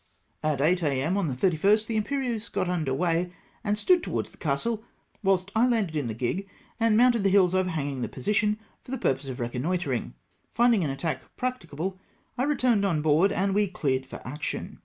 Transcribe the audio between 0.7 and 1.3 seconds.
A.M. on